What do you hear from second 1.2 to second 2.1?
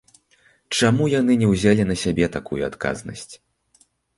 не ўзялі на